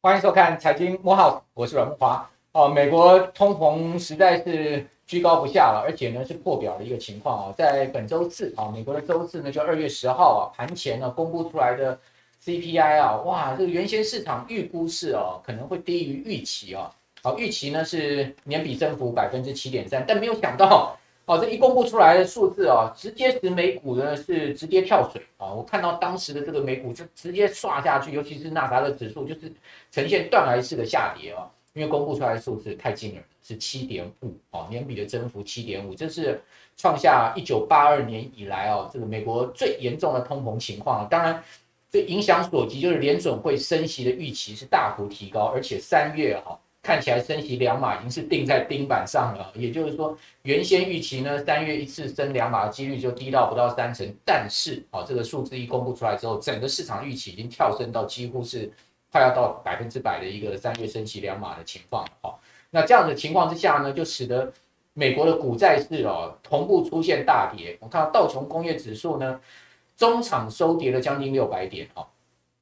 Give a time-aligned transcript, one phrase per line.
[0.00, 2.30] 欢迎收看《财经摸好》，我是阮木华。
[2.52, 7.54] 哦，美国通膨实在是居高不下了，而且呢是破表的一个情况啊。
[7.58, 11.98] 在本周四啊，美国的周四呢，就二月十号啊，盘前呢公布出来的
[12.44, 16.90] CPI 啊，哇，这个原先市场预估是哦可能会低于预期啊。
[17.22, 20.96] 好，预期呢是年比增幅百分之七点三，但没有想到。
[21.28, 25.52] 好，这一公布出来的数字啊，直接使美股呢是直接跳水啊！
[25.52, 29.52] 我看到当时的这个美股就直接刷下去，尤其是纳达的指数就是
[29.90, 36.40] 呈现断崖式的下跌啊，因为公布出来的数字太惊人，是七点五啊，年比的增幅七点五，这是
[36.76, 41.08] 创下一九八二年以来啊这个美国最严重的通膨情况。
[41.08, 41.42] 当然，
[41.90, 46.56] 这影响所及就是联准会升息的预期是大幅提高，而且三月哈。
[46.86, 58.70] 看起来升息两码已经是定在钉板上了，也就是说，原先预期呢三月一次升两码的几率就低到不到三成，但是啊，这个数字一公布出来之后，整个市场预期已经跳升到几乎是
[59.10, 62.32] 快要到百分之百的一个三月升息两码的情况了。
[62.70, 64.52] 那这样的情况之下呢，就使得
[64.92, 67.76] 美国的股债市哦同步出现大跌。
[67.80, 69.40] 我看到道琼工业指数呢，
[69.96, 72.06] 中场收跌了将近六百点哦，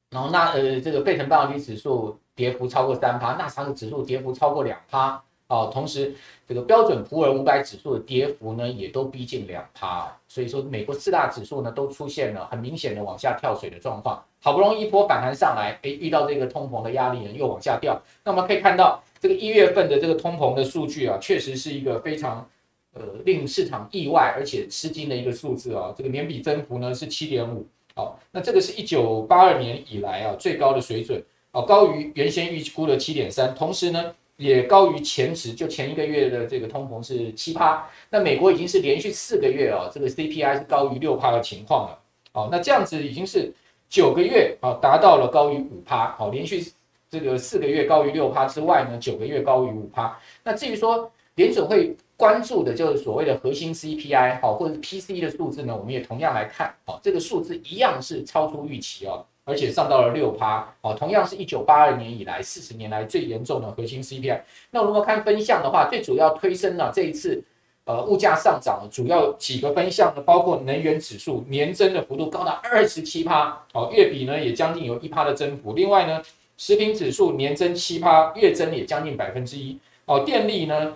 [0.09, 2.19] 然后那呃这个费城半导体指数。
[2.35, 6.13] 跌幅超过三趴，纳斯达克指数跌幅超过两趴，哦，同时
[6.45, 22.45] 这个标准普尔五百指数的跌幅呢，也都逼近两趴，所以说美国四大指数呢都出现了很明显的往下跳水的状况，好不容易一波反弹上来，诶，遇到这个通膨的压力呢又往下掉，那我们可以看到这个一月份的这个通膨的数据啊，确实是一个非常
[22.93, 31.23] 呃令市场意外而且吃惊的一个数字啊，这个年比增幅呢是七点五，好，那这个是一九八二年以来啊最高的水准。
[31.55, 37.87] 哦，高于原先预估的七点三，同时呢，也高于前值，就前一个月的这个通膨是七趴。
[38.09, 41.99] 那美国已经是连续四个月哦，这个 CPI 是高于六趴的情况了。
[42.33, 43.53] 哦，那这样子已经是
[43.87, 46.11] 九个月啊，达到了高于五趴。
[46.17, 46.61] 好，连续
[47.09, 50.19] 这个四个月高于六趴之外呢，九个月高于五趴。
[50.43, 59.25] 那至于说联准会关注的就是所谓的核心 CPI 好，或者 PCE 的数字呢，我们也同样来看，好，这个数字一样是超出预期哦。
[59.45, 64.41] 而且上到了六趴，哦，同样是一九八二年以来四十年来最严重的核心 CPI。
[64.71, 67.43] 那如果看分项的话，最主要推升了这一次，
[67.85, 75.73] 呃，物价上涨主要几个分项呢，包括能源指数年增的幅度高达二十七趴，哦，月比呢也将近有一趴的增幅。
[75.73, 76.23] 另外呢，
[76.57, 80.93] 食品指数年增七趴，月增也将近百分之一，哦，电力呢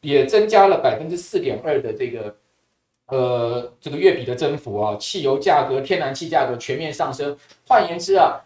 [0.00, 2.34] 也增加了百分之四点二的这个。
[3.10, 7.36] 呃，这个月比的增幅啊，汽油价格、天然气价格全面上升。
[7.66, 8.40] 换言之啊，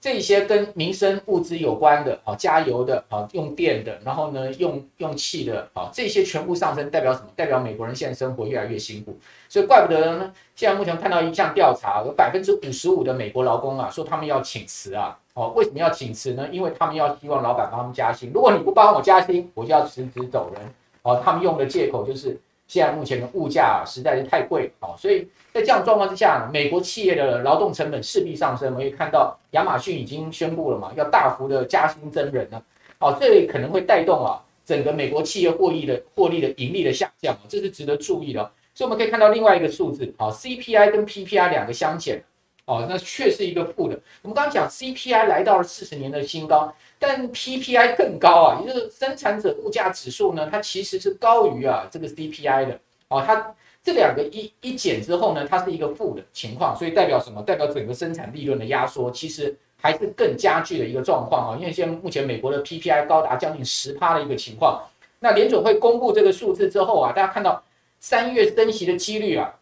[0.00, 7.28] 这些跟民生物资有关的，啊，加油的，啊，用电的，然后呢，用用气的，啊，这些全部上升，代表什么？
[7.34, 9.16] 代表美国人现在生活越来越辛苦。
[9.48, 15.18] 所以怪不得呢，现在目前看到一项调查，有百分之五十五的美国劳工啊，说他们要请辞啊。
[15.32, 16.46] 哦，为什么要请辞呢？
[16.52, 18.30] 因为他们要希望老板帮他们加薪。
[18.34, 20.62] 如果你不帮我加薪，我就要辞职走人。
[21.02, 22.38] 哦，他们用的借口就是。
[22.70, 28.68] 现在目前的物价实在是太贵，好，所以在这样状况之下，美国企业的劳动成本势必上升。
[28.68, 32.62] 我们可以看到，亚马逊已经宣布了嘛，要大幅的加薪增人了，
[33.00, 38.40] 好，这可能会带动啊整个美国企业获利的获利的盈利的下降，这是值得注意的。
[38.72, 42.22] 所以我们可以看到另外一个数字，好，CPI 跟 PPI 两个相减，
[42.66, 43.98] 哦，那却是一个负的。
[44.22, 46.72] 我们刚刚讲 CPI 来到了四十年的新高。
[47.02, 52.78] 但 PPI 更高啊，也就是生产者物价指数呢，它其实是高于啊这个 CPI 的
[53.08, 53.24] 哦。
[53.26, 57.40] 它这两个一一减之后呢，它是一个负的情况，所以代表什么？
[57.42, 61.56] 代表整个生产利润的压缩，其实还是更加剧的一个状况啊。
[61.58, 64.82] 因为现在目前美国的 PPI 高达将近十趴的一个情况。
[65.20, 67.62] 那联准会公布这个数字之后啊，大家看到
[67.98, 69.54] 三月升息的几率啊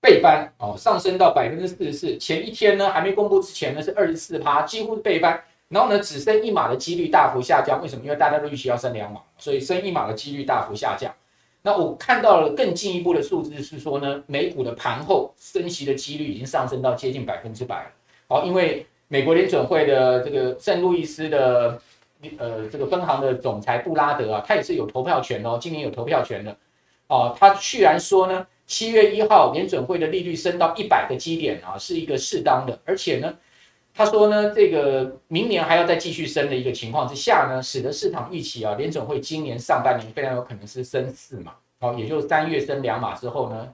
[0.00, 2.18] 倍翻哦，上升到百分之四十四。
[2.18, 5.40] 前一天呢还没公布之前呢是二十四趴，几乎是倍翻。
[5.68, 8.04] 然后呢，只升一码的几率大幅下降，为什么？
[8.04, 11.12] 因为大家都预期要升两码，所以升一码的几率大幅下降。
[11.62, 17.90] 那我看到了更进一步的数字是说呢，美股的盘后升息的几率已经上升到接近百分之百了。
[18.28, 21.80] 好，因为美国联准会的这个圣路易斯的
[22.38, 26.56] 呃这个分行的总裁布拉德啊，他也是有投票权哦，今年有投票权的。
[27.08, 33.34] 哦，他居然说呢，七月一号联准会的利率升到一百个基点啊，是一个适当的，而且呢。
[33.96, 43.72] 他说呢，这个明年还要再继续升的一个情况之下呢，使得市场预期啊，联总会今年上半年非常有可能是升四码，好，也就是三月升两码之后呢，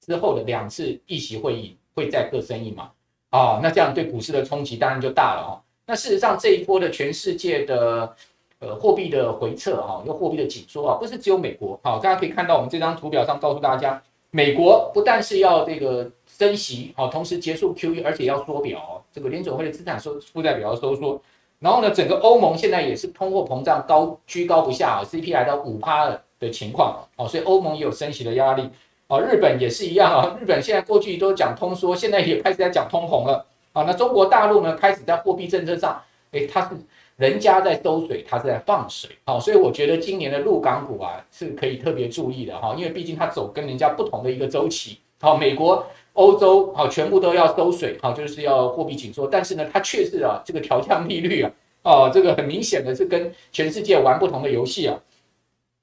[0.00, 2.88] 之后的两次议息会议会再各升一码，
[3.30, 5.58] 啊，那这样对股市的冲击当然就大了哦。
[5.86, 8.14] 那事实上这一波的全世界的
[8.60, 14.00] 呃货币的回撤哈，又货币的紧缩啊，不是只有美国，好，大家可以看到我们这张图表上告诉大家。
[14.32, 21.18] 美国不但是要这个升息，好，同时结束 QE，而且要缩表，这个联准会的资产收负债表要收缩。
[21.58, 28.68] 然后呢，整个欧盟现在也是通货膨胀高居高不下啊，CPI 到五趴的的情况哦，所以欧盟也有升息的压力
[29.08, 29.18] 啊。
[29.20, 33.84] 日本也是一样啊， 日本现在过去都讲通缩，现在也开始在讲通膨了啊。
[33.84, 35.98] 那中国大陆呢，开始在货币政策上，
[36.32, 36.76] 诶，它是
[37.16, 39.40] 人家在收水，它是在放水啊。
[39.40, 44.98] 所以我觉得今年的陆港股啊是可以特别注意的哈，因为毕竟它走跟人家不同的一个周期。
[45.20, 45.86] 好，美国。
[46.16, 49.28] 欧洲好，全部都要收水，好，就是要货币紧缩。
[49.28, 51.52] 但是呢，它确实啊，这个调降利率啊，
[51.82, 54.98] 哦，这个很明显的是跟全世界玩不同的游戏啊。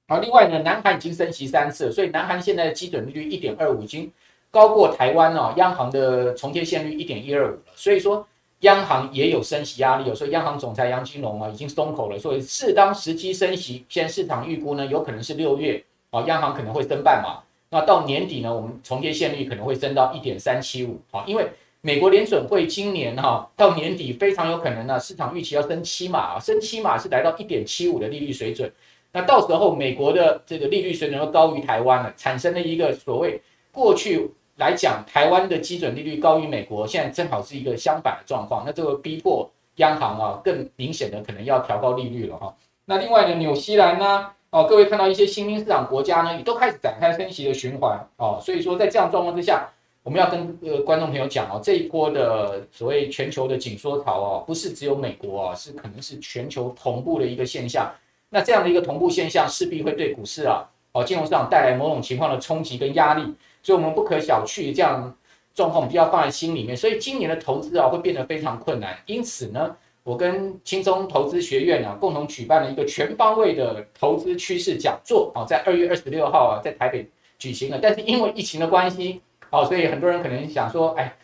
[0.08, 4.12] 好，另外呢，南韩已经升息三次，所以南韩现在的基准利率一点二五，已经
[4.50, 7.72] 高过台湾啊央行的重贴现率一点一二五了。
[7.76, 8.26] 所以说，
[8.62, 13.86] 央行也有升息压力，有时候央行总裁杨金龙啊已经松口了，所以适当时机升息。
[13.88, 17.38] 现在市场预估呢，有可能是六月啊，央行可能会升半码。
[17.74, 21.48] 那到年底呢，我们重贴现率可能会升到一点三七五，好，因为
[21.82, 28.72] 美国联准会今年哈到年底非常有可能呢，市场预期要升七码啊，升七码是来到一点七五的利率水准，
[29.12, 33.42] 那到时候美国的这个利率水准要高于台湾了，产生了一个所谓
[33.72, 42.56] 过去来讲台湾的基准利率高于美国，现在正好是一个相反的状况，那这个逼迫央行啊更明显的可能要调高利率了哈，
[42.86, 44.30] 那另外呢，纽西兰呢？
[44.54, 49.68] 哦，各位看到一些新兴市场国家呢，也都开始展开升息的循环哦，所以说在这样状况之下，
[50.04, 57.92] 我们要跟呃观众朋友讲哦，这一波的所谓全球的紧缩潮哦，不是只有美国啊，是可能是全球同步的一个现象。
[58.30, 63.24] 那这样的一个同步现象，势必会对股市啊，哦金融市场带来某种情况的冲击跟压力，
[63.64, 65.18] 所以我们不可小觑这样
[65.56, 66.78] 状况，我们就要放在心里面。
[66.78, 68.96] 所以今年的投资啊，会变得非常困难。
[69.08, 69.76] 因此呢。
[70.04, 77.10] 我跟轻松投资学院啊共同举办了一个全方位的投资趋势讲座啊，在二月二十六号啊，在台北
[77.40, 77.80] 举行了。
[77.82, 81.16] 但是因为疫情的关系，哦，所以很多人可能想说，哎，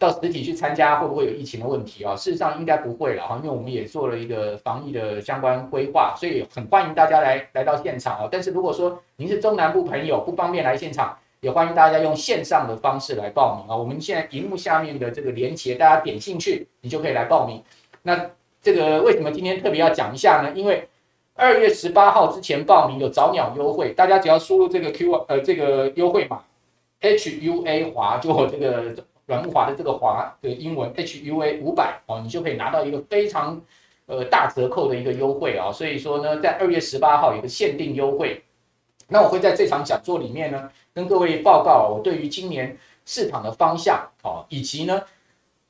[0.00, 2.16] 到实体去参加会不会有疫情的问题啊？
[2.16, 8.28] 事实上应该不会了哈，因为我们也做了一个防疫的相关规划，所以很欢迎大家来来到现场啊。
[8.32, 13.76] 但是如果说您是中南部朋友不方便来现场，也欢迎大家用线上的方式来报名啊。
[13.76, 17.62] 我们现在荧幕下面的这个连结，大家点进去，你就可以来报名。
[18.06, 18.30] 那
[18.60, 20.52] 这个为什么今天特别要讲一下呢？
[20.54, 20.86] 因为
[21.32, 26.42] 二月十八号之前报名有早鸟优惠，大家只要输入这个 Q 呃这个优惠码
[27.00, 33.58] H U A 华，就我这个阮木华的这个华的英文 H U A 五百哦，你就可以拿到一个非常
[34.04, 35.72] 呃大折扣的一个优惠啊。
[35.72, 38.42] 所以说呢，在二月十八号有个限定优惠。
[39.08, 42.76] 那我会在这场讲座里面呢，跟各位报告我对于今年
[43.06, 45.02] 市场的方向哦，以及呢。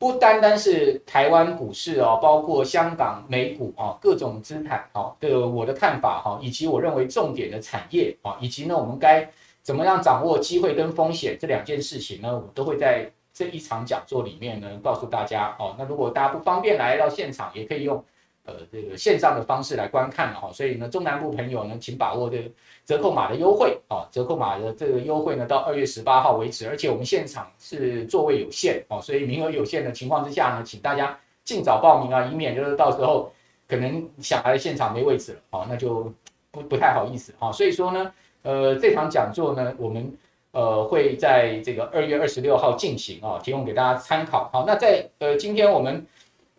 [0.05, 9.27] 不单单是台湾股市哦，包括香港、美股啊，各种资产哦的我的看法哈，以及我认为重点的产业啊，以及呢我们该
[9.63, 15.75] 怎么样掌握机会跟风险这两件事情呢，我都会在这一场讲座里面呢告诉大家哦。
[15.79, 18.05] 那如果大家不方便来到现场，也可以用。
[18.47, 22.51] 呃，这个线上的方式来观看了哈，所以呢，中南部朋友呢，请把握这个
[22.85, 33.33] 折扣码的优惠啊，折扣码的这个优惠呢，到二月十八号为止，而且我们现场是座位有限哦，所以名额有限的情况之下呢，请大家尽早报名啊，以免就是到时候
[33.67, 36.13] 可能想来现场没位置了哦，那就
[36.51, 38.13] 不不太好意思哈，所以说呢，
[38.43, 40.15] 呃，这场讲座呢，我们
[40.51, 44.51] 呃会在这个二月二十六号进行啊，提供给大家参考。
[44.53, 46.07] 好，那在呃今天我们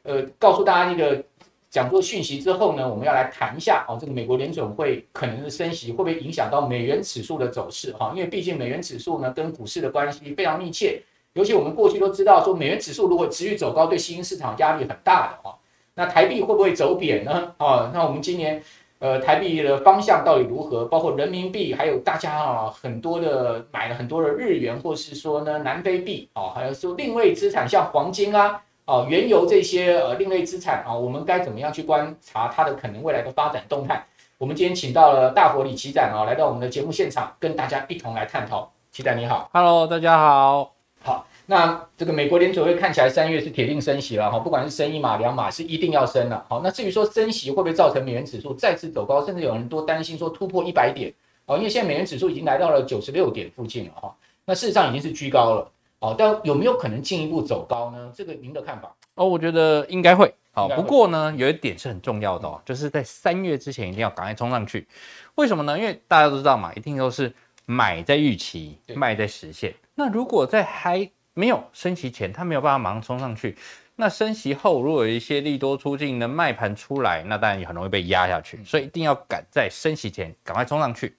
[0.02, 1.24] 呃告诉大家一个。
[1.70, 8.14] 讲座讯息之后呢，我们要来谈一下哦，这个美国联准会可能的升息会不会影响到美元指数的走势哈？
[8.16, 11.02] 因为毕竟美元指数呢跟股市的关系非常密切，
[11.34, 15.58] 尤其我们过去都知道说美元指数如果持续走高，对新兴市场压力很大的哈。
[15.96, 17.52] 那台币会不会走贬呢？
[17.58, 18.64] 啊，那我们今年
[19.00, 20.86] 呃台币的方向到底如何？
[20.86, 28.62] 包括人民币，还有大家啊很多的买了很多的日元，或是说呢南非币哦，还有说另类资产像黄金啊。
[28.86, 34.06] 哦，原油这些呃另类资产啊，我们该怎么样去观察它的可能未来的发展动态？
[34.38, 38.72] 我们今天请到了大伙李奇展啊，来到我们的节目现场，跟大家一同来探讨。
[38.92, 40.72] 奇展你好，Hello，大家好。
[41.02, 46.46] 好，那这个美国联储会看起来三月是铁定升息了哈，不管是升一码两码是一定要升了。
[46.48, 51.12] 好，那至于说升息会不会造成美元指数再次走高，甚至有人多担心说突破一百点
[51.48, 54.16] 哦，因为现在美元指数已经来到了九十六点附近了哈，
[54.46, 55.72] 那事实上已经是居高了。
[56.06, 58.12] 哦，但有没有可能进一步走高呢？
[58.14, 58.96] 这个您的看法？
[59.16, 60.32] 哦，我觉得应该会。
[60.52, 64.88] 好，不过呢，有一点是很重要的哦，就是在三月之前一定要赶快冲上去。
[65.34, 65.78] 为什么呢？
[65.78, 67.34] 因为大家都知道嘛，一定都是
[67.66, 69.74] 买在预期，卖在实现。
[69.96, 73.58] 那如果在还没有升息前，它没有办法马上冲上去，
[73.98, 78.64] 那升息后如果有一些利多出尽的卖盘出来，那当然也很容易被压下去。
[78.64, 81.18] 所以一定要赶在升息前赶快冲上去。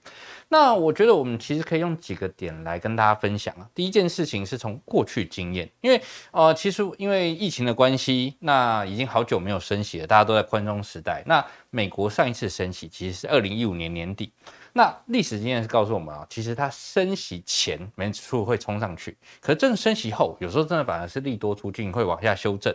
[0.48, 3.68] 那我觉得我们其实可以用几个点来跟大家分享啊。
[3.74, 6.00] 第一件事情是从过去经验，因为
[6.30, 11.22] 呃，其实因为疫情的关系，那已经好久没有升息了，大家都在宽松时代。
[11.26, 14.32] 那美国上一次升息其实是二零一五年年底。
[14.72, 22.72] 那历史经验是告诉我们啊，其实它升息前美元指数会冲上去，可是真的升息后，有时候真的反而是利多出尽，会往下修正。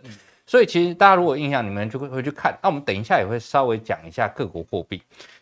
[0.48, 2.58] 所以其实大家如果印象，你们就会回去看。
[2.62, 5.02] 那我们等一下也会稍微讲一下各国货币。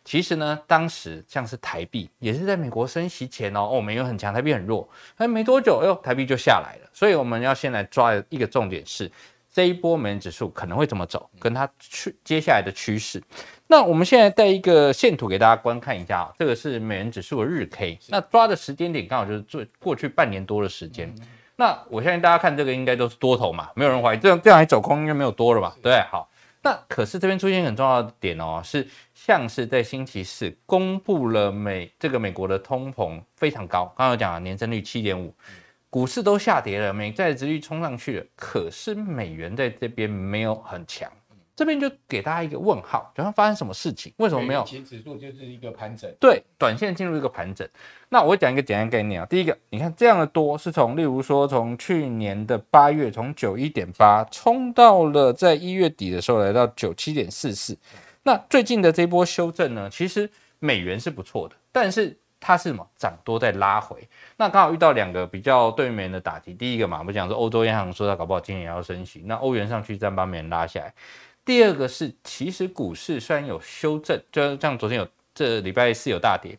[0.10, 6.89] 其实呢，当时像是台币也是在美国升息前哦，哦，美元很强，台币很弱，哎，没多久，哎呦，台币就下来了。
[6.92, 9.12] 所以我们要先来抓一个重点是，
[9.54, 13.22] 这一波美元指数可能会怎么走，跟它去接下来的趋势。
[13.68, 21.13] 那我们现在带一个线图给大家观看一下啊，这个是美元指数的日 K，那抓的时间点刚好就是最过去半年多的时间。
[21.56, 25.75] 那我相信大家看这个应该都是多头嘛，没有人怀疑这样这样还走空应该没有多了吧？
[25.84, 26.28] 对，好。
[26.70, 35.34] 那可是这边出现很重要的点哦，是像是在星期四公布了美这个美国的通膨非常高，刚刚有讲了年增率七点五，
[35.90, 41.12] 股市都下跌了，美债值率冲上去了，可是美元在这边没有很强。
[41.60, 44.13] 这边就给大家一个问号，好像发生什么事情？
[44.16, 44.63] 为什么没有？
[44.63, 47.68] 其实指数就是一个盘整，对，短线进入一个盘整。
[48.08, 49.28] 那我会讲一个简单概念啊。
[49.30, 57.78] 第一个，你看这样的多是从，例如说从去年的八月，从九一点八冲到了在一月底的时候来到九七点四四。
[58.24, 62.88] 那最近的这波修正呢，其实美元是不错的，但是它是什么？
[62.96, 63.98] 涨多再拉回。
[64.38, 66.54] 那刚好遇到两个比较对美元的打击。
[66.54, 70.94] 第一个嘛，我们讲说欧洲央行说它搞不好今年也要升息，那欧元上去再把美元拉下来。
[71.50, 76.56] 第二个是，其实股市虽然有修正，就像昨天有这礼拜四有大跌，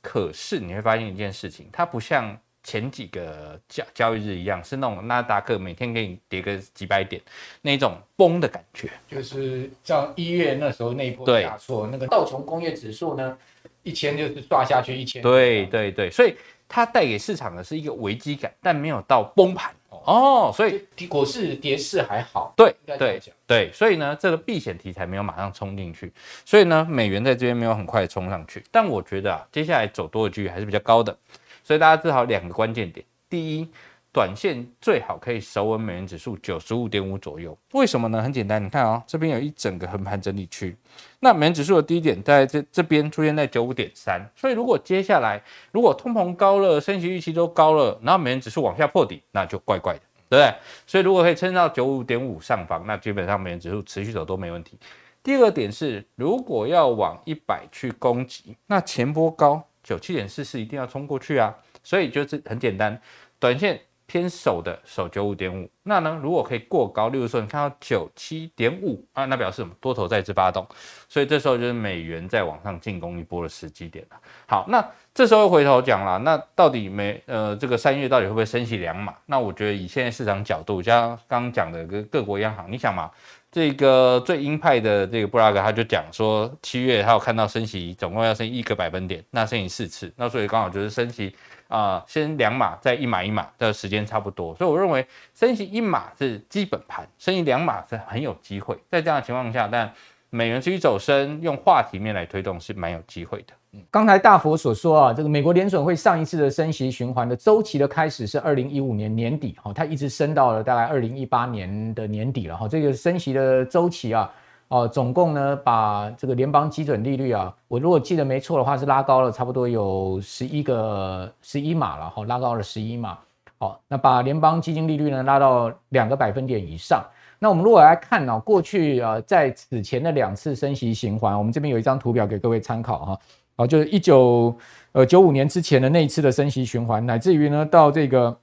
[0.00, 7.20] 可是你会发现一件事情，它不像前几个交交易日一样，是那种纳达克每天给你跌个几百点
[7.60, 13.36] 那种崩的感觉，就是像一月那时候那一波下挫，那个道琼工业指数呢，
[13.82, 16.34] 一千就是刷下去一千，对对对，所以
[16.66, 19.70] 它带给市场的是一个危机感，但没有到崩盘。
[20.04, 26.12] 哦，所以股市跌势还好，对对对，所以呢，这个避险题材没有马上冲进去，
[26.44, 31.16] 所以呢，美元在这边没有很快冲上去，但我觉得啊，接下来走多的几率还是比较高的，
[31.62, 33.68] 所以大家至少两个关键点，第一。
[34.12, 38.20] 短线最好可以守稳美元指数九十五点五左右，为什么呢？
[38.20, 40.76] 很简单，你看啊、哦，这边有一整个横盘整理区，
[41.20, 45.40] 那美元指数的低点在这这边出现在九五点三，所以如果接下来
[45.70, 50.54] 如果通膨高了，升息预期都高了，然后美元指数往下破底，那就怪怪的，对不对？
[50.88, 54.76] 所以如果可以撑到九五点五上方，那基本上美元指数持续走都没问题。
[55.22, 63.00] 第二点是，如果要往一百去攻击，那前波高九七点四四一定要冲过去啊，所以就是很简单，
[63.38, 63.80] 短线。
[64.10, 69.72] 偏守的守九五点五，那呢，如果可以过高，例如说你看到九七点五啊，那表示什么？
[69.80, 70.66] 多头再次发动，
[71.08, 74.16] 所以这时候就是美元在往上进攻一波的时机点了。
[74.48, 79.14] 好，那这时候回头讲了，那到底美呃这个三月到底会不会升息两码？
[79.26, 83.08] 那我觉得以现在市场角度，像刚刚讲的各各国央行，你想嘛，
[83.52, 91.32] 这个最鹰派的这个布拉格他就讲说，七月他有看到升息总共要升一个百分点，那升息四次，那所以刚好就是升息。
[91.70, 98.76] 啊、先两码，再一码一码的时间差不多，所以我认为升息一码是基本盘，升息两码是很有机会。
[98.90, 99.88] 在这样的情况下，但
[100.30, 103.54] 美元继续走升，用话题面来推动是蛮有机会的。
[103.72, 114.28] 嗯，刚才大佛所说啊，这个美国联准会上一次的升息循环的周期的开始是二零一五年年底，哈，它一直升到了大概二零一八年的年底了，哈，这个升息的周期啊。
[114.70, 123.18] 哦，总共呢，把这个联邦基准利率啊，我如果记得没错的话，是拉高了差不多有十一个十一码了，哈，拉高了十一码。
[123.58, 127.04] 好，那把联邦基金利率呢拉到两个百分点以上。
[127.40, 133.18] 那我们如果来看呢，过去啊，在此前的两次升息循环，我们这边有一张图表给各位参考哈。
[133.56, 134.54] 好，就是一九
[134.92, 138.38] 呃九五年之前的那一次的升息循环，乃至于呢到这个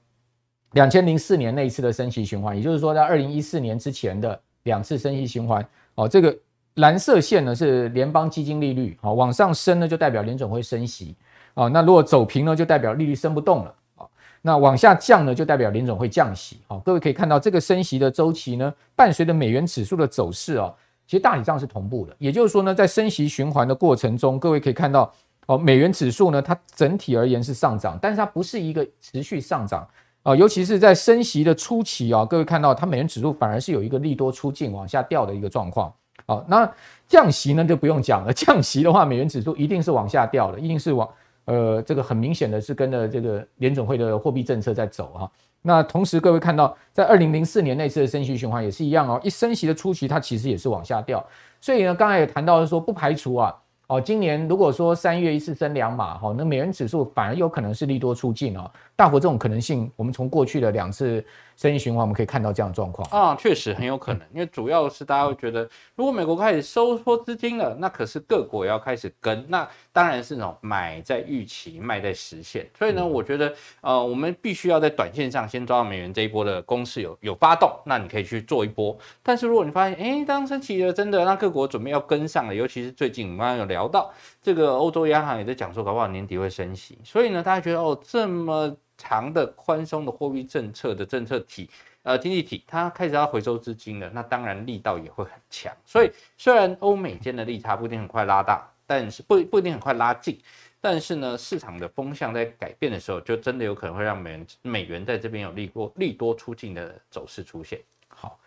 [0.72, 5.66] 两千零四年那一次的升息循环，也就是说在二零一四年之前的两次升息循环。
[5.98, 6.32] 哦，这个
[6.74, 11.16] 蓝色线呢是联邦基金利率，好，往上升呢就代表联准会升息，
[11.54, 14.06] 啊，那如果走平呢就代表利率升不动了，啊，
[14.40, 20.72] 那往下降呢就代表联准会降息，好，各位可以看到这个升息的周期呢，伴随着美元指数的走势哦，
[21.04, 25.12] 其实大体上是同步的，也就是说呢，在升息循环的过程中，各位可以看到，
[25.46, 29.84] 哦，美元指数呢它整体而言是上涨，但是它不是一个持续上涨。
[30.28, 35.90] 啊，尤其是在升息的初期啊，各位看到它美元指数反而是有一个利多出尽往下掉的一个状况。
[36.26, 36.70] 好，那
[37.06, 41.08] 降息呢就不用讲了， 降息的话，美元指数一定是往下掉的，一定是往
[41.46, 45.30] 呃这个很明显的是跟着这个联准会的货币政策在走哈。
[45.62, 51.24] 那同时各位看到，在二零零四年那次的升息循环也是一样哦，一升息的初期它其实也是往下掉。
[51.58, 53.54] 所以呢，刚才也谈到说，不排除啊
[53.86, 58.70] 哦，今年如果说三月一次升两码，哈，那美元指数反而有可能是利多出尽哦。
[58.98, 61.24] 大伙这种可能性，我们从过去的两次
[61.54, 72.68] 生意循环，我们可以看到这样的状况啊，确实很有可能，因为主要是大家会觉得，如果美国开始收缩资金了，那可是各国也要开始跟，那当然是那种买在预期，卖在实现。
[72.76, 78.98] 所以呢，我觉得呃，我们必须要在短线上先抓到美元这一波的攻势有有发动，那你可以去做一波。
[79.22, 83.68] 但是如果你发现，哎，当升起了，真的让各国准备要跟上了，尤其是最近我们刚刚有。
[83.68, 91.70] 聊到这个欧洲央行也在讲说，搞不好年底会升息，所以呢，大家觉得哦，这么长的宽松的货币政策的政策体，
[92.02, 95.72] 呃，经济体，它开始要回收资金了，那当然力道也会很强。
[95.86, 100.38] 所以虽然欧美间的利差不一定很快拉大，但是不不一定很快拉近，
[100.80, 107.80] 但是呢，市场的风向在改变的时候，就真的有可能会让美元美元在这边有利多利多出境的走势出现。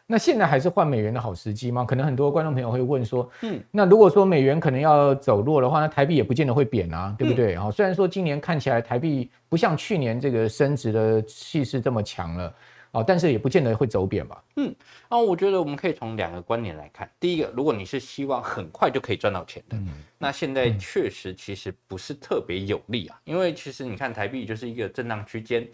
[0.08, 1.86] 那现在还是换美元的好时机吗？
[1.86, 7.56] 可能很多观众朋友会问说，嗯，那如果说美元可能要走弱的话，那台币也不见得会贬啊，对不对？
[7.56, 12.54] 啊、嗯，虽然说今年看起来台币不像去年这个升值的气势这么强了，
[12.92, 14.44] 哦，但是也不见得会走贬吧？
[14.58, 14.76] 嗯，
[15.08, 17.10] 啊，我觉得我们可以从两个观点来看。
[17.18, 19.88] 第一个，如果你是希望很快就可以赚到钱的，嗯、
[20.18, 25.66] 那现在确实其实不是特别有利啊，因为其实你看台币就是一个震荡区间。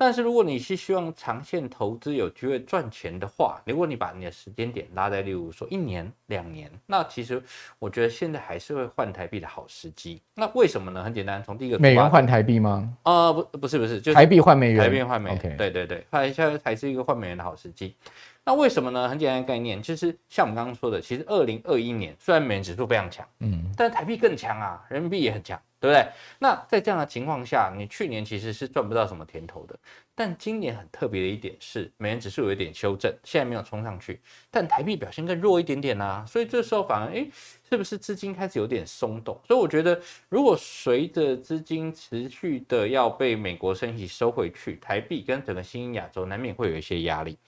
[0.00, 7.42] 但是如果你是希望长线投资有机会赚钱的话，如果你把你的时间点拉在，例如说一年、两年，那其实
[7.78, 10.22] 我觉得现在还是会换台币的好时机。
[10.34, 11.04] 那为什么呢？
[11.04, 12.90] 很简单，从第一个美元换台币吗？
[13.02, 15.56] 啊、呃，不，不是，不是，就是台币换美元，台币换美元。
[15.58, 17.94] 对对对，它现在还是一个换美元的好时机。
[18.44, 19.08] 那为什么呢？
[19.08, 25.60] 很简单的概念，就是像我们刚刚说的，其实二零二一年虽然美元指数非常强，嗯，但台币更强啊，人民币也很强。
[25.80, 26.06] 对不对？
[26.38, 29.74] 那在这样的情况下，你去年其实是赚不到什么甜头的。
[30.14, 34.20] 但今年很特别的一点是，美元指数有一点修正，现在没有冲上去，
[34.50, 36.22] 但台币表现更弱一点点啊。
[36.28, 37.26] 所以这时候反而，哎，
[37.66, 39.40] 是不是资金开始有点松动？
[39.48, 47.38] 所以我觉得，如果随着资金持续的要被美国升息收回去，台币跟整个新兴亚洲难免会有一些压力。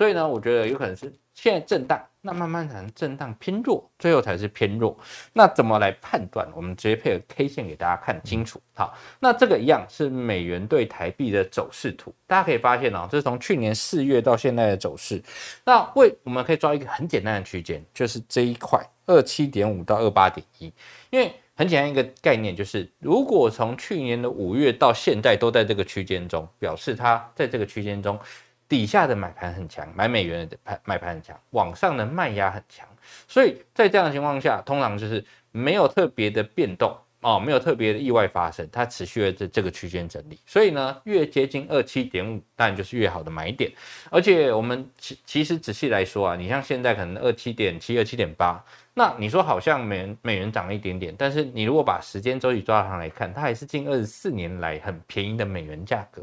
[0.00, 4.98] 所以呢，我觉得有可能是现在震荡，那慢慢才能震荡偏弱，最后才是偏弱。
[5.34, 6.48] 那怎么来判断？
[6.54, 8.58] 我们直接配合 K 线给大家看清楚。
[8.74, 15.22] 好，那这个一样是美元对台币的走势图，大家可以发现哦，这是从去年四月到现在的走势。
[15.66, 20.72] 那为我们可以抓一个很简单的区间，就是这一块二七点五到二八点一，
[21.10, 28.18] 因为很简单一个概念，就是如果从去年的五月到现在都在这个区间中，表示它在这个区间中。
[28.70, 32.86] 底下的买盘很强，买美元的盘买盘很强，往上的卖压很强，
[33.26, 43.72] 所以在这样的情况下，通常就是没有特别的变动哦，没有特别的意外发生，它持续的这这个区间整理，所以呢，越接近二七点五，当然就是越好的买点。
[44.08, 56.22] 而且我们其其实仔细来说啊，你像现在可能二七点七、二七点八，那你说好像美元美元涨了一点点，但是你如果把时间周期抓上来看，它还是近二十四年来很便宜的美元价格。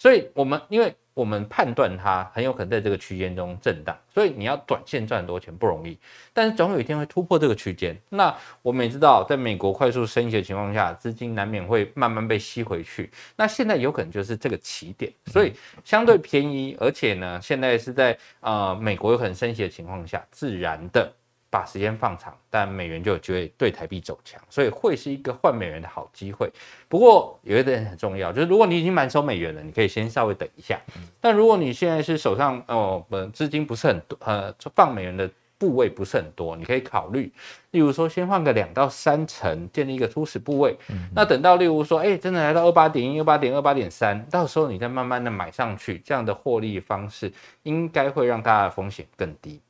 [0.00, 5.98] 所以，我们因为我们判断它很有可能在这个区间中震荡，所以你要短线赚很多钱不容易。
[6.32, 7.94] 但是总有一天会突破这个区间。
[8.08, 13.10] 那我们也知道，在美国快速升息的情况下，资金难免会慢慢被吸回去。
[13.36, 15.52] 那现在有可能就是这个起点，所以
[15.84, 21.12] 相对便宜，而且呢，现在是在呃美国有可能升息的情况下，自然的。
[21.50, 26.48] 把时间放长，但美元就有机会对台币走强，所以会是一个换美元的好机会。
[26.88, 30.80] 不过有一点很重要，就是如果你已经满手美元了，你可以先稍微等一下。
[31.20, 37.30] 但如果你现在是手上哦，资金不是很多，呃，放美元的部位不是很多，你可以考虑，
[37.72, 40.74] 例如说先换个两到三成，建立一个初始部位。
[41.14, 47.30] 那等到例如说，哎，真的来到二八点一、二八点二、八点三，到时候你再慢慢的买上去，这样的获利方式
[47.64, 49.60] 应该会让大家的风险更低。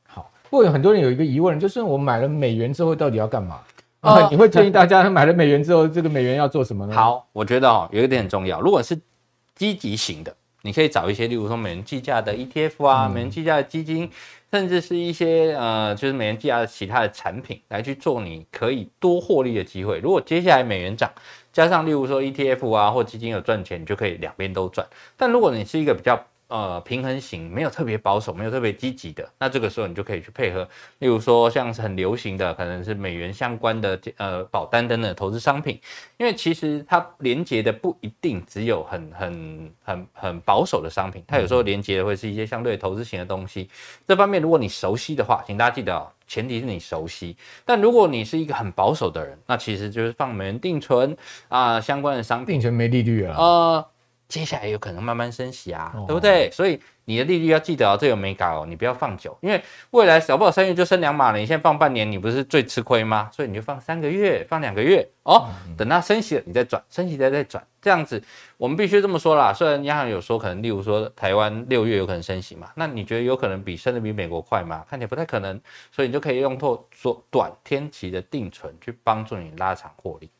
[0.51, 3.61] 不过有很多人有一个疑问，就是我买了美元之后到底要干嘛？
[4.01, 6.93] 啊、呃， 你会建议大家买了美元之后，这个美元要做什么呢？
[6.93, 8.59] 好，我觉得哦，有一点很重要。
[8.59, 8.99] 如果是
[9.55, 14.11] 积极型的，你可以找一些，例如说美元计价的 ETF 啊，嗯、美元计价的基金，
[14.51, 19.99] 甚至是一些呃，就是美元计价的其他的产品来去做，你可以多获利的机会。
[19.99, 21.09] 如果接下来美元涨，
[21.53, 24.85] 加上例如说 ETF 啊或基金有赚钱，你就可以两边都赚。
[25.15, 30.67] 但如果你是一个比较呃，平衡型没有特别保守，没有特别积极的，那这个时候你就可以去配合，
[30.99, 35.79] 例如说像是很流行的，可能是美元相关的呃保单等等的投资商品，
[36.17, 43.69] 因为其实它连接的不一定只有很很很很保守的商品，它有时候连接的会是一些相对投资型的东西。
[44.05, 47.37] 这方面如果你熟悉的话，请大家记得哦，前提是你熟悉。
[47.63, 51.15] 但如果你是一个很保守的人，那其实就是放美元定存
[51.47, 53.35] 啊、呃、相关的商品，定存没利率啊。
[53.37, 53.85] 呃
[54.31, 56.49] 接下来有可能慢慢升息啊，哦、对不对？
[56.51, 63.29] 所以你的利率要记得哦，这有没搞哦，你不要放久，因为未来搞不好三月就升两码了，你现在放半年，你不是最吃亏吗？
[63.33, 68.23] 所以你就放三个月，放两个月哦，嗯、等它升息了你再转，升息再再转，这样子
[68.55, 69.51] 我们必须这么说啦。
[69.53, 74.85] 虽然央行有说可能，例如说台湾六月有可能升息嘛，那你觉得有可能比升的比美国快吗？
[74.89, 75.59] 看起来不太可能，
[75.91, 80.31] 所以你就可以用透做短天期的定存去帮助你拉长获利。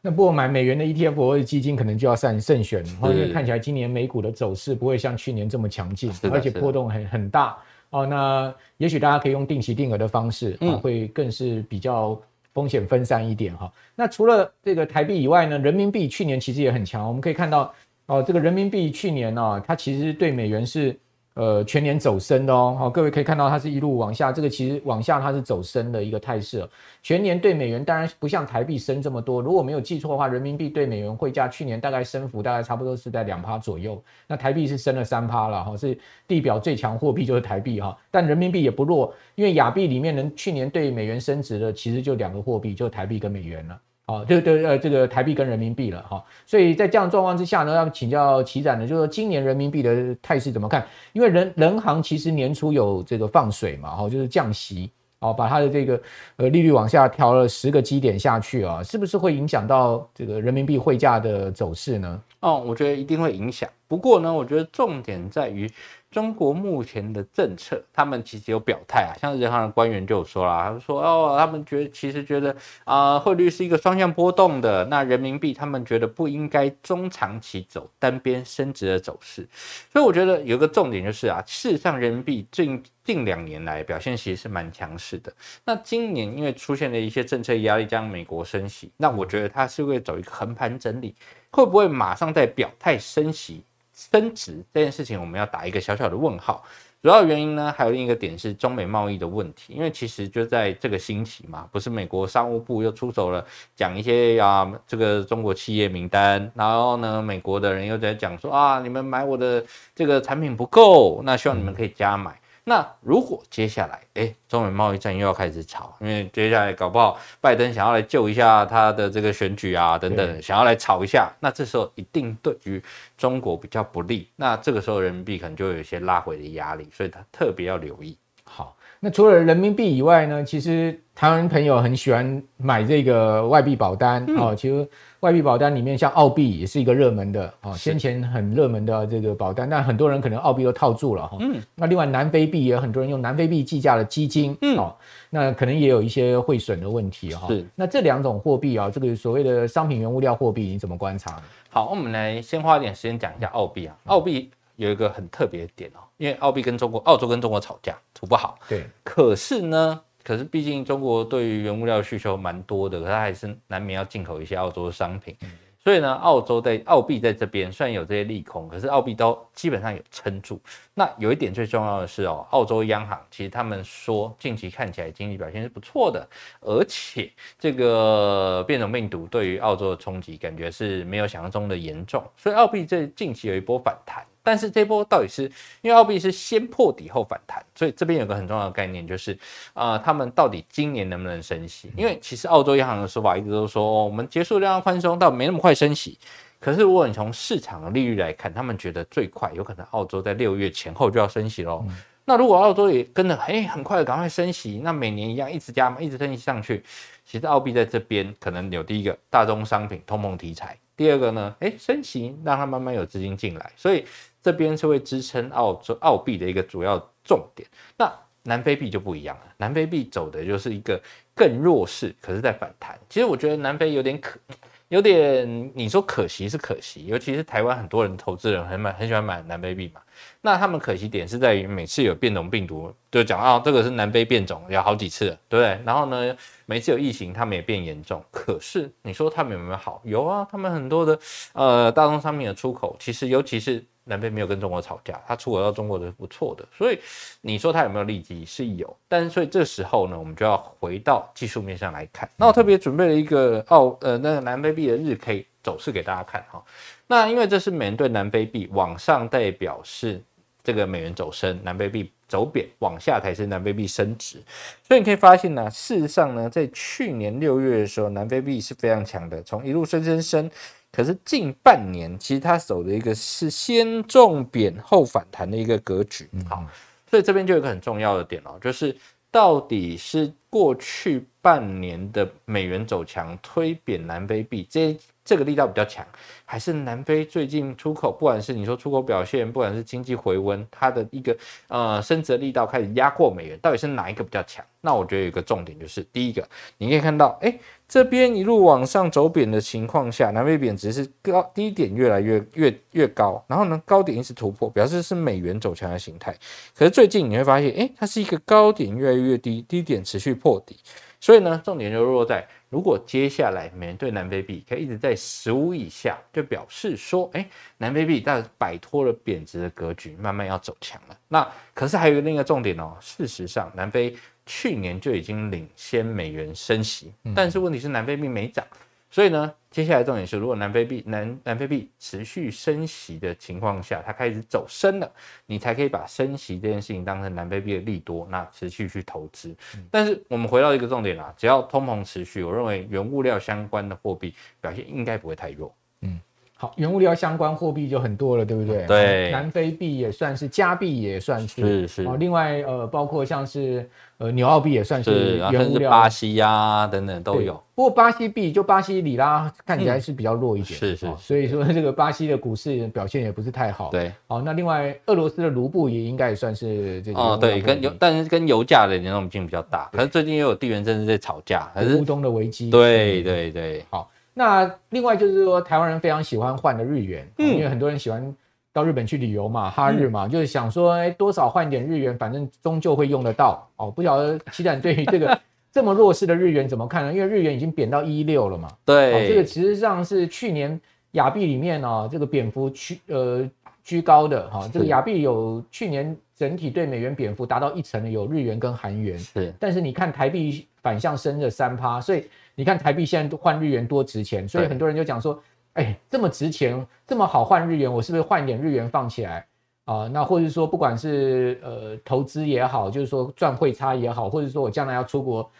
[0.00, 7.56] 好，那不过买美元的 ETF 或者基金可能就要慎慎选，因为看起来今年美股的走势不会像去年这么强劲，而且波动很很大
[7.90, 8.06] 哦。
[8.06, 12.20] 那也许大家可以用定期定额的方式，啊，会更是比较
[12.52, 13.72] 风险分散一点哈。
[13.94, 17.72] 那除了这个台币以外呢，人民币去年其实也很强，我们可以看到
[18.06, 20.98] 哦，这个人民币去年呢，它其实对美元是。
[21.34, 26.68] 呃，全年走升的哦，好，各位可以看到它是一路往下，这个其实往下它是走升的一个态势。
[27.02, 43.80] 全年对美元当然不像台币升这么多，如果没有记错的话，人民币对美元汇价去年大概升幅大概差不多是在两趴左右，那台币是升了三趴了哈，是地表最强货币就是台币哈，但人民币也不弱，因为亚币里面能去年对美元升值的其实就两个货币，就台币跟美元了。
[44.10, 50.84] 哦，对对呃，这个台币跟人民币了哈，所以在这样状况之下呢，要请教齐展呢，就是说今年人民币的态势怎么看？
[51.12, 56.00] 因为人人行其实年初有这个放水嘛，哈，就是降息，哦，把它的这个
[56.38, 62.20] 呃利率往下调了十个基点下去啊，是不是会影响到这个人民币汇价的走势呢？
[62.40, 63.70] 哦，我觉得一定会影响。
[63.86, 65.70] 不过呢，我觉得重点在于。
[66.10, 79.48] 中国目前的政策，他们其实有表态啊，像人行的官员就有说啦，他们说哦，他们觉得其实觉得啊，汇率是一个双向波动的，那人民币他们觉得不应该中长期走单边升值的走势，
[79.92, 85.32] 所以我觉得有个重点就是啊，事实上人民币近近两年来表现其实是蛮强势的，
[85.64, 91.14] 那今年因为出现了一些政策压力，将美国升息，那我觉得它是会走一个横盘整理，
[91.52, 93.62] 会不会马上再表态升息？
[94.10, 96.64] 升值这件事情，我们要打一个小小的问号。
[97.02, 99.72] 主要原因呢，还有另一个点是中美贸易的问题。
[99.74, 112.38] 因为其实就在这个星期嘛，不是美国商务部又出手了，讲一些啊这个中国企业名单，然后呢，美国的人又在讲说啊，你们买我的这个产品不够，那希望你们可以加买。
[112.64, 122.82] 那如果接下来，哎，中美贸易战又要开始吵，因为接下来搞不好拜登想要来救一下他的这个选举啊，等等，想要来吵一下，那这时候一定对于
[123.16, 128.16] 中国比较不利，那这个时候人民币可能就有一些拉回的压力，所以他特别要留意。
[128.44, 134.88] 好，那除了人民币以外呢，其实台湾朋友很喜欢买这个外币保单哦，其实。
[135.20, 141.36] 外币保单里面，像澳币也是一个热门的哦，先前很热门的这个保单，但很多人可能澳币都套住了哈。
[141.40, 141.60] 嗯。
[141.74, 144.96] 那另外南非币也有很多人用南非币计价的基金，嗯，哦，
[145.28, 147.46] 那可能也有一些汇损的问题哈。
[147.48, 147.62] 是。
[147.74, 151.38] 那这两种货币啊，这个所谓的商品原物料货币，你怎么观察？
[151.68, 153.94] 好，我们来先花一点时间讲一下澳币啊。
[154.06, 158.58] 澳币有一个很特别的点哦，因为澳币跟中国、澳洲跟中国吵架，处不好。
[158.68, 158.84] 对。
[159.02, 159.98] 可是呢？
[160.22, 165.34] 可是，毕竟中国对于原物料需求蛮多的，可它还是难免要进口一些澳洲的商品。
[165.82, 170.60] 所以呢，澳洲在澳币在这边虽然有这些利空，可是澳币都基本上有撑住。
[170.92, 176.28] 那有一点最重要的是哦，澳洲央行其实他们说近期看起来经济表现是不错的，
[176.60, 184.22] 而且这个变种病毒对于澳洲的冲击感觉是没有想象中的严重，所以澳币这近期有一波反弹。
[184.42, 185.42] 但是这波到底是
[185.82, 189.32] 因为澳币是先破底后反弹，所以这边有个很重要的概念就是，
[189.74, 191.90] 啊、呃，他们到底今年能不能升息？
[191.96, 196.18] 因为其实澳洲央行的说法一直都说，哦、我们结束量化宽松，但没那么快升息。
[196.58, 201.82] 可是如果你从市场的利率来看，他们觉得最快有可能澳洲在六月前后就要升息喽。
[201.88, 206.84] 嗯、那如果澳洲也跟着，哎，很快的赶快升息，那每年一样一直加嘛，一直升息上去，
[207.24, 214.04] 其实澳币在这边可能有第一个大宗商品通膨题材，第二个呢，哎，升息让它慢慢有资金进来，所以。
[214.42, 218.12] 这边是会支撑澳洲澳币的一个主要重点，那
[218.44, 219.42] 南非币就不一样了。
[219.58, 220.98] 南非币走的就是一个
[221.34, 222.98] 更弱势，可是在反弹。
[223.08, 224.40] 其实我觉得南非有点可，
[224.88, 230.00] 有点你说可惜是可惜，尤其是台湾很多人投资人很买很喜欢买南非币嘛。
[230.40, 235.78] 那他们可惜点是在于每次有变种病毒，就讲啊这个是南非变种，有好几次，对不对？
[235.84, 238.24] 然后呢，每次有疫情，他们也变严重。
[238.30, 240.00] 可是你说他们有没有好？
[240.02, 241.18] 有啊，他们很多的
[241.52, 243.84] 呃大宗商品的出口，其实尤其是。
[244.10, 246.98] 南非没有跟中国吵架，他出口到中国的是不错的，所以
[247.40, 252.28] 你说他有没有利基是有，但是所以这时候呢，我们就要回到技术面上来看。
[252.36, 256.60] 那我特别准备了一个澳呃那个南非币的日 K 走势给大家看哈。
[257.06, 260.20] 那因为这是美元兑南非币往上代表是
[260.64, 264.42] 这个美元走升，南非币走贬往下才是南非币升值，
[264.86, 270.50] 所以你可以发现呢，事实上呢，在去年六月的时候，南非币是非常强的，从一路升升升。
[270.92, 276.28] 可是近半年其实它走的一个是先重贬后反弹的一个格局。
[276.48, 276.64] 好，
[277.08, 278.96] 所以这边就有一个很重要的点哦，就是
[279.30, 284.94] 到底是过去半年的美元走强推贬南非币这。
[285.22, 286.04] 这个力道比较强，
[286.44, 291.36] 还是南非最近出口，不管是你说出口表现，不管是经济回温，它的一个
[291.68, 294.64] 呃升值力道开始压过美元，到底是哪一个比较强？
[294.80, 296.42] 那我觉得有一个重点就是，第一个
[296.78, 297.54] 你可以看到，哎，
[297.86, 306.34] 这边一路往上走贬的情况下，南非贬值是高低点越来越越越高，然后呢高点一直突破，表示是美元走强的形态。
[306.74, 310.76] 可是最近你会发现，哎，它是一个高点越来越低，低点持续破底，
[311.20, 312.46] 所以呢重点就落在。
[312.70, 317.46] 如果接下来美元对南非币可以一直在十五以下，就表示说，哎，
[317.78, 321.18] 南非币大概摆脱了贬值的格局，慢慢要走强了。
[321.28, 328.64] 那可是还有另一个重点哦，事实上，南非去年就已经领先美元升息，但是问题是南非币没涨。
[329.10, 335.12] 所以呢，接下来重点是，如果南非币南南非币持续升息的情况下，它开始走升了，
[335.46, 339.54] 你才可以把升息这件事情当成南非币的利多，那持续去投资。
[339.90, 345.74] 但是我们回到一个重点啦，只要通膨持续，我认为原物料相关的货币表现应该不会太弱。
[346.02, 346.20] 嗯。
[346.60, 348.84] 好，原物料相关货币就很多了，对不对？
[348.86, 352.06] 对，南非币也算是，加币也算是，是是。
[352.06, 357.54] 哦，另外呃，包括像是呃纽澳币也算是原物料，巴西呀、啊、等等都有。
[357.74, 361.16] 不过巴西币就巴西里拉看起来是比较弱一点，是是、哦。
[361.18, 363.88] 所以说这个巴西的股市表现也不是太好。
[363.88, 364.12] 对。
[364.26, 367.18] 好，那另外俄罗斯的卢布也应该也算是这个。
[367.18, 369.88] 哦，对，跟油，但是跟油价的联动性比较大。
[369.94, 372.68] 可是最近又有地缘政治在吵架，还是乌东的危机。
[372.68, 374.10] 对对对，好。
[374.40, 378.34] 那另外就是说，台湾人非常喜欢换的日元，嗯，因为很多人喜欢
[378.72, 383.90] 到日本去旅游嘛，哈日嘛，嗯、就是想说，哎，多少换点日元，反正终究会用得到哦。
[383.90, 385.38] 不晓得期展对于这个
[385.70, 387.12] 这么弱势的日元怎么看呢？
[387.12, 393.46] 因为日元已经贬到一六了嘛，对、哦，这个其实上是去年亚币里面哦，这个贬幅居呃
[393.84, 394.70] 居高的哈、哦。
[394.72, 402.24] 这个亚币有去年整体对美元贬幅达到一成的有日元跟韩元，是，但是你看台币反向升了三趴，所以。
[402.60, 405.42] 你看台币现在都换日元多值钱，所以很多人就讲说，
[405.72, 409.46] 哎，这么值钱，这么好换日元，我是不是换一点日元放起来
[409.86, 410.06] 啊？
[410.12, 415.50] 那或者说，不管是呃投资也好，就是说赚汇差也好，或者说我将来要出国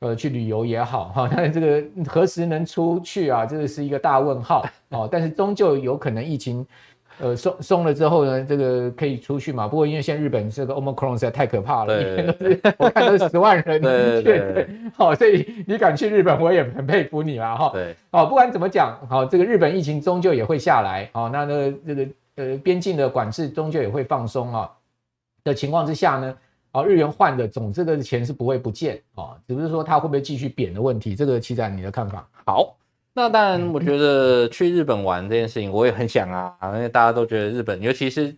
[0.00, 3.46] 呃去旅游也好，哈， 但是这个何时能出去啊？
[3.46, 5.08] 这个是一个大问号哦。
[5.10, 6.66] 但是终究有可能疫情。
[7.20, 9.68] 呃，松松了之后呢，这个可以出去嘛？
[9.68, 13.80] 不过因为现在日本这个 Omicron 实在太可怕了，一天都是我看都是十万人
[14.24, 17.70] 确诊，好，所以你敢去日本，我也很佩服你啦，哈。
[17.72, 22.06] 对，好，不管怎么讲，好，这个日本疫情终究也会下来，好，那呢，这个
[22.36, 24.70] 呃边境的管制终究也会放松啊
[25.44, 26.34] 的情况之下呢，
[26.72, 32.26] 啊，日元换的总这个钱是不会不见啊，只是说它会不会继续贬的问题，这个期待你的看法？
[32.46, 32.76] 好。
[33.12, 38.34] 那当然，我觉得去日本玩这件事情，我也很想啊，因为大家都觉得日本，尤其是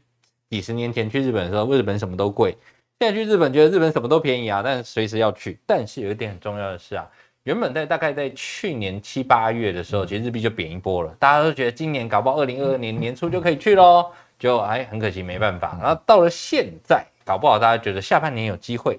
[0.48, 2.56] 几十年前去日本的时候，日本什么都贵，
[2.98, 5.58] 现在去日本觉得日本什么都便宜啊，但随时要去。
[5.66, 7.06] 但是有一点很重要的是啊，
[7.44, 15.78] 原本在大概在去年七八月的时候，其实日币就贬一波了，大家都觉得今年搞不好二零二二年年初就可以去喽，就哎很可惜没办法。
[15.82, 18.98] 然后到了现在，搞不好大家觉得下半年有机会。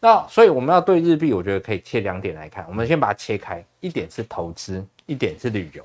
[0.00, 4.84] 那所以我们要对日币，我觉得可以切两点来看，我们先把它切开，一点是投资。
[5.06, 5.84] 一点是旅游，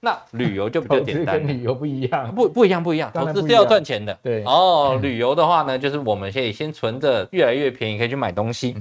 [0.00, 1.38] 那旅游就比较简单。
[1.38, 3.10] 跟旅游不一样，不不一样，不一样。
[3.14, 4.18] 投资是要赚钱的。
[4.22, 8.74] 对哦，旅游的话呢，就是我们可以先存着，越来越便宜，可以去买东西。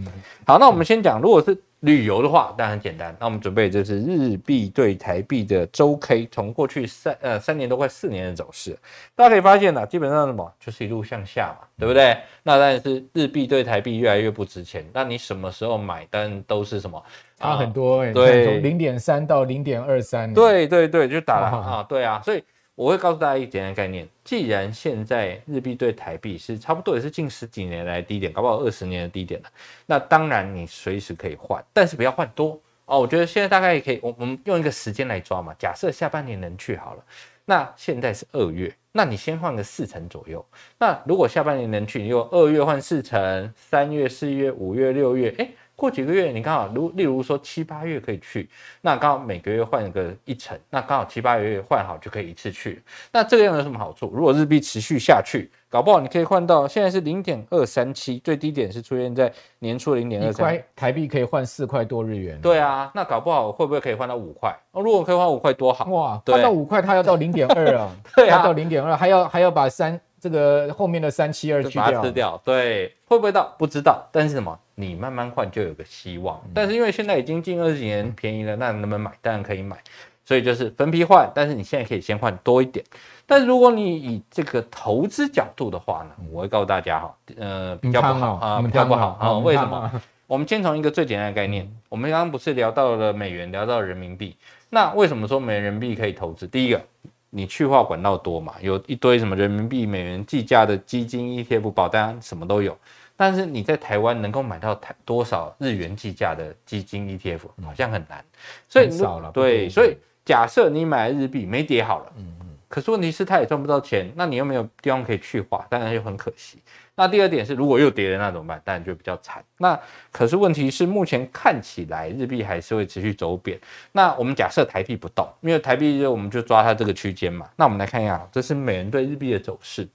[0.46, 1.58] 好，那我们先讲，如果是。
[1.82, 3.16] 旅游的话，当然很简单。
[3.20, 8.78] 那我们准备就是日币对台币的周 K，从过去三呃三年多快四年的走势，
[9.16, 12.18] 大家可以发现呢，基本上什么就是一路向下嘛，对不对？
[12.44, 14.84] 那当然是日币对台币越来越不值钱。
[14.92, 17.02] 那你什么时候买单都是什么
[17.40, 22.44] 差很多，欸，对，从零点三到零点二三，对对对，就打了 啊，对啊，所以。
[22.78, 29.50] 我会告诉大家一个简单概念，既然现在日币对台币是差不多也是近十几年来低点，搞不好二十年的低点了，
[29.88, 33.00] 那当然你随时可以换，但是不要换多哦。
[33.00, 37.04] 我觉得现在大概也可以，我我们用一个时间来抓嘛，假设下半年能去好了，
[37.46, 40.46] 那现在是二月，那你先换个四成左右。
[40.78, 45.50] 那如果下半年能去，你就二月换四成，三月、四月、五月、六月，哎。
[45.78, 48.50] 过几个月，你刚好如例如说七八月可以去，
[48.82, 52.82] 那刚好每个月换个一成，那刚好七八月换好就可以一次去。
[53.12, 54.12] 那这个样有什么好处？
[54.12, 62.42] 如果日币持续下去，搞不好你可以换到现在是零点二三七，最低点是出现在年初零点二三，台币可以换四块多日元。
[62.42, 64.52] 对啊，那搞不好会不会可以换到五块？
[64.72, 66.20] 哦，如果可以换五块多好哇！
[66.26, 73.54] 换到五块，它要到零点二啊， 对啊，到零点二还要还要把三这个后面的三七二去掉，吃掉，对，会不会到？
[73.60, 74.60] 不知道，但是什么？
[74.80, 79.12] 你慢慢换就有个希望，但是因为现在已经近二十几年便宜了，那能不能买？
[79.22, 79.76] 当然可以买。
[80.24, 82.86] 所以就是分批换，但是你现在可以先换多一点。
[83.26, 89.38] 但是如果你以这个投资角度的话呢，我会告诉大家哈，呃，比较不好啊，比较不好啊。
[89.40, 89.90] 为什么？
[90.28, 94.36] 我们先从一个最简单的概念，我们刚刚不是聊到了美元，聊到了人民币，
[94.70, 96.46] 那为什么说美元人民币可以投资？
[96.46, 96.82] 第一个，
[97.30, 102.78] 你去化管道多嘛，有一堆什么人民币、美元计价的基金、ETF、保单，什么都有。
[103.18, 108.24] 但是你在台湾能够买到台多少日元计价的基金 ETF，好像很难，
[108.70, 109.32] 所以少了。
[109.32, 116.60] 对，所以假设你买日币没跌好了，嗯嗯，可是问题是它也赚不到钱，那你又没有地方可以去化，当然就很可惜。
[117.00, 118.60] 那第二点是，如果又跌了，那怎么办？
[118.66, 119.44] 当然就比较惨。
[119.60, 119.80] 那
[120.12, 123.60] 可是问题是，目前看起来日币还是会持续走贬。
[123.92, 127.48] 那我们假设台币不动，因为台币我们就抓它这个区间嘛。
[127.56, 129.88] 那我们来看一下，这是美元对日币的走势。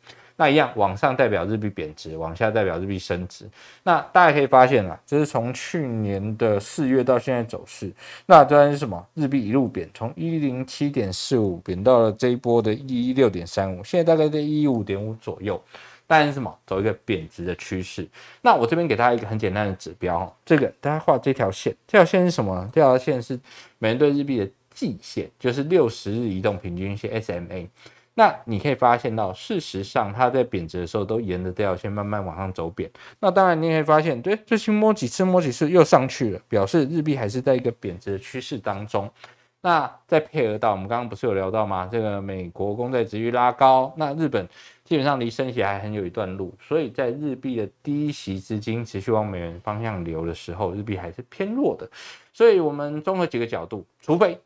[0.43, 3.49] 那一样，往上代表日币贬值，往下代表日币升值。
[3.85, 7.93] 那大家可以发现啊，这是从去年的四月到现在走势。
[8.27, 9.07] 那当然是什么？
[9.15, 15.63] 日币一路贬，从一零七点四五贬到了这一波的一一六点三五，现在大概在一五点五左右。
[16.09, 16.53] 但是什么？
[16.67, 18.05] 走一个贬值的趋势。
[18.41, 22.69] 那我这边给大家一个很简单的指标，这个大家画这条线，这条线是什么？
[22.73, 23.39] 这条线是
[23.79, 27.69] 美元对日币的季线，就是六十日移动平均线 SMA。
[28.15, 32.91] 那你可以发现到，事实上它在贬值的时候都沿着这条线慢慢往上走贬。
[33.21, 39.11] 那当然你也可以发现，对，最近摸几次摸几次又上去了，表示日币还是在一个贬值的趋势当中。
[39.63, 41.89] 那再配合到我们刚刚不是有聊到吗？
[41.91, 44.47] 这个美国公债殖利率拉高，那日本
[44.85, 51.89] 基本上离升息还很有一段路，所以在日币的低息资金持续往美元方向流的时候，日币还是偏弱的。
[52.33, 54.39] 所以我们综合几个角度，除非。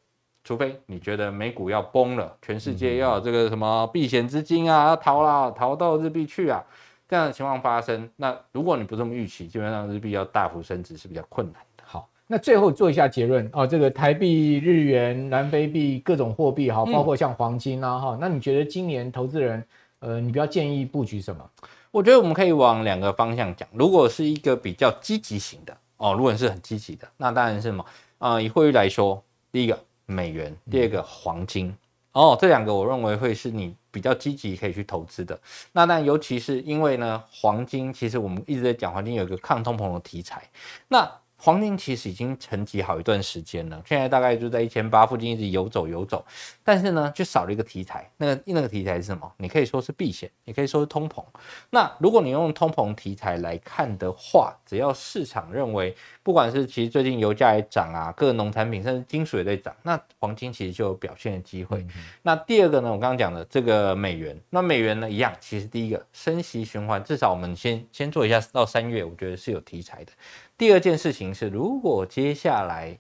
[0.46, 6.62] 除非你觉得美股要崩了，全世界要有这个什么避险资金啊，要逃啦，逃到日币去啊，
[7.08, 11.82] 这样的情况发生，那如果你不这么预期，基本上日币要大幅升值是比较困难的。
[11.84, 19.66] 好，那最后做一下结论哦，这个台币、日元、南非币各种货币哈，包括像黄金啊哈，嗯、那你觉得今年投资人
[19.98, 21.44] 呃，你比较建议布局什么？
[21.90, 27.84] 我觉得我们可以往两个方向讲，如果是一个比较积极型的哦，如果你是很积极的，那当然是什么
[28.18, 28.42] 啊、呃？
[28.44, 29.76] 以汇率来说，第一个。
[30.06, 31.76] 美元，第二个黄金，嗯、
[32.12, 35.38] 哦，这两个我认为会是你比较积极可以去投资的。
[35.72, 40.48] 那但尤其是因为呢，黄金其实我们一直在讲黄金有一个抗通膨的题材，
[40.88, 41.10] 那。
[41.38, 46.24] 黄金其实已经沉寂好一段时间了，现在大概就在一千八附近一直游走游走，
[46.64, 48.10] 但是呢，就少了一个题材。
[48.16, 49.30] 那个那个题材是什么？
[49.36, 51.22] 你可以说是避险，也可以说是通膨。
[51.70, 61.78] 那如果你用通膨题材来看的话，只要市场认为，不管是其实最近油价也涨啊，各农产品甚至金属也在涨，那黄金其实就有表现的机会。
[61.78, 61.90] 嗯、
[62.22, 70.12] 那第二个呢，我刚刚讲的这个美元，那美元呢一样，其实第一个升息循环，至少我们先先做一下到三月，我觉得是有题材的。
[70.58, 72.98] 第二件事情是，如果接下来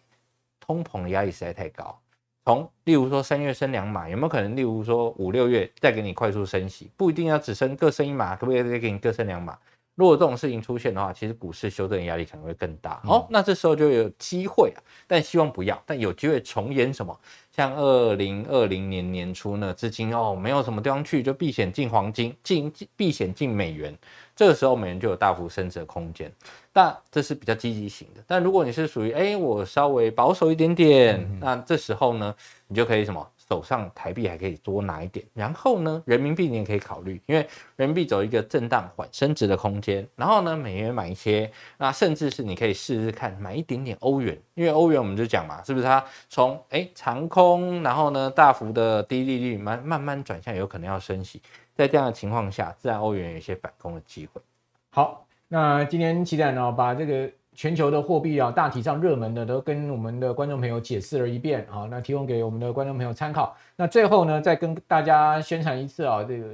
[0.60, 1.98] 通膨的压力实在太高，
[2.44, 4.54] 从例如说三月升两码，有没有可能？
[4.54, 9.58] 例如说五六月再给你快速升息，不一定要只升各升一码，可不可以再给你各升两码？
[9.94, 13.00] 如果这种事情出现的话，其实股市修正压力可能会更大。
[13.04, 17.18] 嗯、哦，那这时候就有机会啊，但希望不要，但有机会重演什么？
[17.50, 23.96] 像二零二零年年初呢，资金哦没有什么地方去，就避险进黄金，进避险进美元。
[24.34, 26.30] 这个时候美元就有大幅升值的空间，
[26.76, 28.22] 但这是比较积极型的。
[28.26, 32.34] 但如果你是属于哎，我稍微保守一点点，嗯、那这时候呢，
[32.68, 33.26] 你就可以什么？
[33.48, 40.06] 手上台币还可以多拿一点，然后呢，人民币你也可以考虑，因为人民币走一个震荡缓升值的空间。
[40.16, 51.40] 然后呢，美元买一些，那甚至是你可以试试看买一点点欧元，因为欧元我们就讲嘛，是不是它从哎长空，然后呢大幅的低利率慢慢慢转向，有可能要升息。
[51.76, 54.40] 在这样的情况下，自然欧元有一些反攻的机会。
[54.90, 63.56] 好，那今天期待呢，把这个全球的货币啊，大体上热门的都跟我们的观众朋友解释了一遍啊，那提供给我们的观众朋友参考。
[63.76, 66.46] 那最后呢，再跟大家宣传一次啊，这个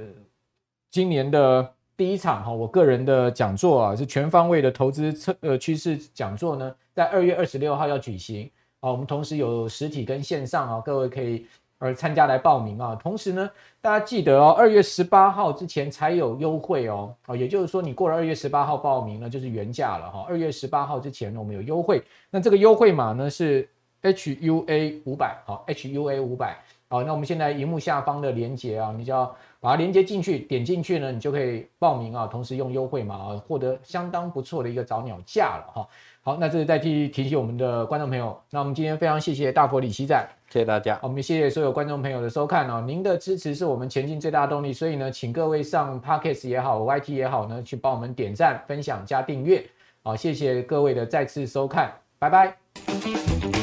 [0.91, 11.47] 今年的第一场哈，我个人的讲座啊，是全方位的投资策呃趋势讲座呢，在二月二十六号要举行啊，我们同时有实体跟线上啊，各位可以。
[11.83, 13.49] 而参加来报名啊，同时呢，
[13.81, 20.25] 大家记得哦，二月十八号之前才有优惠哦，哦，也就是说你过了二月十八号报名呢，就是原价了哈。
[20.29, 23.67] 二月十八号之前呢，我们有优惠，那这个优惠码呢是
[24.01, 26.57] HUA 五百，好，HUA 五百，
[26.87, 35.87] 好，那我们现在荧幕下方的连接啊，你就要把它连接进去，点进去呢，你就可以报名啊，同时用优惠码啊，获得相当不错的一个早鸟价了哈。
[36.25, 40.25] 好，那这是代替提醒我们的观众朋友，那我们今天非常谢谢大佛李奇赞。
[40.49, 49.65] 谢谢大家，我们谢谢所有观众朋友的收看哦，您的支持是我们前进最大的动力，所以呢，请各位上 Podcast 也好，YT 也好呢，去帮我们点赞、分享、加订阅，
[50.01, 53.62] 好，谢谢各位的再次收看，拜拜。